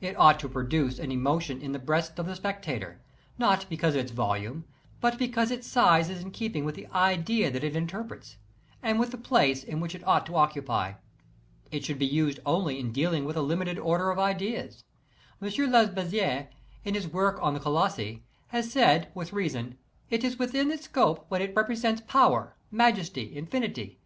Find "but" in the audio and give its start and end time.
5.02-5.18